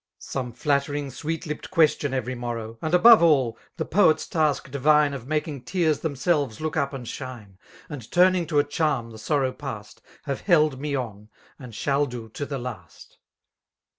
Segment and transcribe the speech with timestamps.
[0.17, 2.75] Some flattering> sweet lipped question every morroi^.
[2.81, 7.59] And above all, the poet's ta^k divine Of making tears themselves look up and shine.
[7.87, 10.01] And turning to a charm the sorrow past.
[10.23, 11.29] Have held me on,
[11.59, 13.19] and shall do to the last.